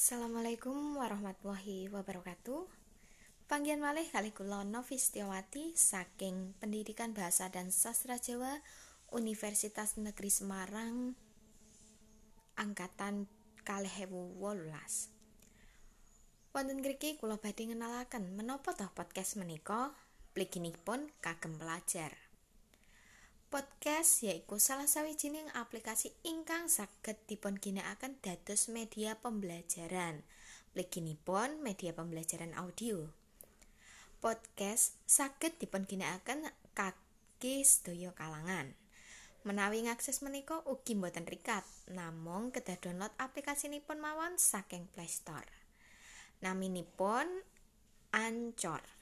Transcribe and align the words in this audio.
Assalamualaikum 0.00 0.96
warahmatullahi 0.96 1.92
wabarakatuh. 1.92 2.64
Panggian 3.44 3.84
malih 3.84 4.08
kali 4.08 4.32
kula 4.32 4.64
Novi 4.64 4.96
Setiawati 4.96 5.76
saking 5.76 6.56
Pendidikan 6.56 7.12
Bahasa 7.12 7.52
dan 7.52 7.68
Sastra 7.68 8.16
Jawa 8.16 8.64
Universitas 9.12 10.00
Negeri 10.00 10.32
Semarang 10.32 11.12
angkatan 12.56 13.28
kalih 13.60 13.92
ewu 14.08 14.40
wolulas. 14.40 15.12
Wonten 16.56 16.80
ngriki 16.80 17.20
kula 17.20 17.36
badhe 17.36 17.68
ngenalaken 17.68 18.40
menapa 18.40 18.72
toh 18.72 18.88
podcast 18.96 19.36
menika 19.36 19.92
pliginipun 20.32 21.12
kagem 21.20 21.60
pelajar. 21.60 22.16
Podcast 23.50 24.22
yaiku 24.22 24.62
salah 24.62 24.86
sawijining 24.86 25.50
aplikasi 25.58 26.14
ingkang 26.22 26.70
saged 26.70 27.18
dipun 27.26 27.58
ginakaken 27.58 28.14
dados 28.22 28.70
media 28.70 29.18
pembelajaran. 29.18 30.22
Pleginipun 30.70 31.58
media 31.58 31.90
pembelajaran 31.90 32.54
audio. 32.54 33.10
Podcast 34.22 34.94
saged 35.02 35.58
dipun 35.58 35.82
ginakaken 35.82 36.46
kaki 36.78 37.66
sedaya 37.66 38.14
kalangan. 38.14 38.78
Menawi 39.42 39.82
ngakses 39.82 40.22
menika 40.22 40.62
ugi 40.70 40.94
boten 40.94 41.26
rikat, 41.26 41.66
namung 41.90 42.54
kedah 42.54 42.78
download 42.78 43.10
aplikasi 43.18 43.66
aplikasi 43.66 43.98
mawon 43.98 44.38
saking 44.38 44.86
Play 44.94 45.10
Store. 45.10 45.50
Naminipun 46.38 47.26
Ancor. 48.14 48.99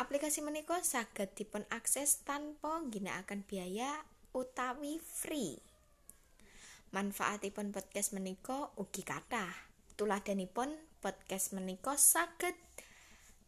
Aplikasi 0.00 0.40
menika 0.40 0.80
saged 0.80 1.36
dipun 1.36 1.68
akses 1.68 2.24
tanpa 2.24 2.80
ngginakaken 2.80 3.44
biaya 3.44 4.00
utawi 4.32 4.96
free. 4.96 5.60
Manfaatipun 6.88 7.68
podcast 7.68 8.16
menika 8.16 8.72
ugi 8.80 9.04
kathah. 9.04 9.52
Tuladhanipun 10.00 10.72
podcast 11.04 11.52
menika 11.52 12.00
saged 12.00 12.56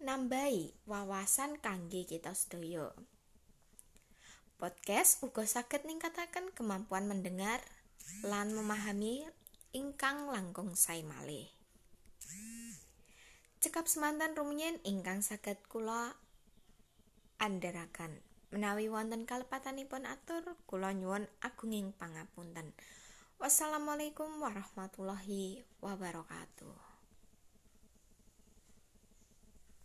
nambahi 0.05 0.77
wawasan 0.85 1.57
kangge 1.57 2.05
kita 2.05 2.37
sedaya. 2.37 2.93
Podcast 4.61 5.25
uga 5.25 5.49
saged 5.49 5.89
ningkataken 5.89 6.53
kemampuan 6.53 7.09
mendengar 7.09 7.65
lan 8.29 8.53
memahami 8.53 9.25
ingkang 9.73 10.29
langkung 10.29 10.77
sae 10.77 11.01
malih. 11.01 11.49
Cekap 13.65 13.89
semantan 13.89 14.37
rumiyin 14.37 14.77
ingkang 14.85 15.25
saged 15.25 15.57
kula 15.73 16.13
andharaken. 17.43 18.23
Menawi 18.55 18.87
wonten 18.87 19.27
kalepatanipun 19.27 20.07
atur, 20.07 20.47
kula 20.71 20.95
nyuwun 20.95 21.27
agunging 21.43 21.91
pangapunten. 21.99 22.71
Wassalamualaikum 23.43 24.39
warahmatullahi 24.39 25.67
wabarakatuh. 25.83 26.92